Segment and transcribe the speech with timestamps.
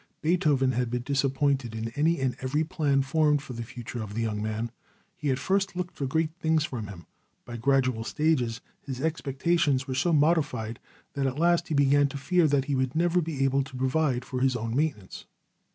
[0.23, 4.21] Beethoven had been disappointed in any and every plan formed for the future of the
[4.23, 4.71] young man.
[5.15, 7.05] He at first looked for great things from him;
[7.45, 10.79] by gradual stages his expectations were so modified
[11.13, 14.25] that at last he began to fear that he would never be able to provide
[14.25, 15.27] for his own maintenance.